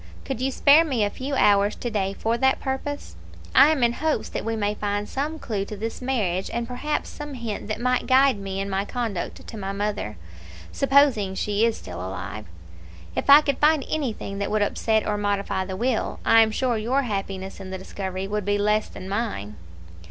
Could 0.25 0.41
you 0.41 0.49
spare 0.49 0.83
me 0.83 1.03
a 1.03 1.11
few 1.11 1.35
hours 1.35 1.75
to 1.75 1.91
day 1.91 2.15
for 2.17 2.35
that 2.35 2.59
purpose? 2.59 3.15
I 3.53 3.67
am 3.69 3.83
in 3.83 3.93
hopes 3.93 4.29
that 4.29 4.43
we 4.43 4.55
may 4.55 4.73
find 4.73 5.07
some 5.07 5.37
clue 5.37 5.63
to 5.65 5.77
this 5.77 6.01
marriage, 6.01 6.49
and 6.51 6.67
perhaps 6.67 7.07
some 7.07 7.35
hint 7.35 7.67
that 7.67 7.79
might 7.79 8.07
guide 8.07 8.39
me 8.39 8.59
in 8.59 8.67
my 8.67 8.83
conduct 8.83 9.45
to 9.45 9.57
my 9.57 9.73
mother, 9.73 10.17
supposing 10.71 11.35
she 11.35 11.65
is 11.67 11.77
still 11.77 11.99
alive. 11.99 12.47
If 13.15 13.29
I 13.29 13.41
could 13.41 13.59
find 13.59 13.85
anything 13.87 14.39
that 14.39 14.49
would 14.49 14.63
upset 14.63 15.05
or 15.05 15.17
modify 15.19 15.65
the 15.65 15.77
will, 15.77 16.19
I 16.25 16.41
am 16.41 16.49
sure 16.49 16.77
your 16.79 17.03
happiness 17.03 17.59
in 17.59 17.69
the 17.69 17.77
discovery 17.77 18.27
would 18.27 18.43
be 18.43 18.57
less 18.57 18.87
than 18.87 19.07
mine." 19.07 19.55